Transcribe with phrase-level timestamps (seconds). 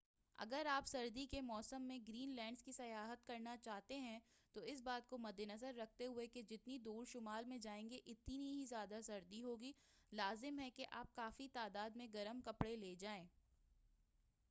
[0.39, 4.19] اگر آپ سردی کے موسم میں گرین لینڈ کی سیاحت کرنا چاہتے ہیں
[4.55, 7.99] تو اس بات کو مدِ نظر رکھتے ہوئے کہ جتنی دور شمال میں جائیں گے
[8.05, 9.71] اتنی ہی زیادہ سردی ہو گی
[10.11, 13.25] لازم ہے کہ آپ کافی تعداد میں گرم کپڑے لے جائیں۔